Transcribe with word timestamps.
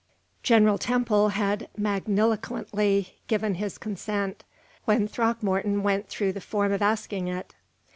General 0.41 0.79
Temple 0.79 1.29
had 1.29 1.69
magniloquently 1.77 3.17
given 3.27 3.53
his 3.53 3.77
consent, 3.77 4.43
when 4.85 5.07
Throckmorton 5.07 5.83
went 5.83 6.09
through 6.09 6.33
the 6.33 6.41
form 6.41 6.71
of 6.71 6.81
asking 6.81 7.27
it. 7.27 7.53